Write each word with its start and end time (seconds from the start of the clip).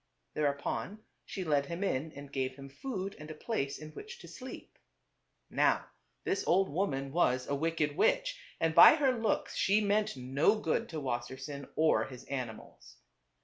Thereupon 0.33 1.03
she 1.27 1.43
led 1.43 1.67
him 1.67 1.83
in 1.83 2.11
and 2.13 2.33
gave 2.33 2.55
him 2.55 2.69
food 2.69 3.15
and 3.19 3.29
a 3.29 3.35
place 3.35 3.77
in 3.77 3.91
which 3.91 4.17
to 4.21 4.27
sleep. 4.27 4.79
Now 5.47 5.91
this 6.23 6.43
old 6.47 6.69
woman 6.69 7.11
was 7.11 7.47
a 7.47 7.53
wicked 7.53 7.95
witch 7.95 8.41
and 8.59 8.73
by 8.73 8.95
her 8.95 9.11
looks 9.11 9.55
she 9.55 9.79
meant 9.79 10.17
no 10.17 10.57
good 10.59 10.89
to 10.89 10.99
Wassersein 10.99 11.67
or 11.75 12.05
his 12.05 12.23
animals. 12.23 12.97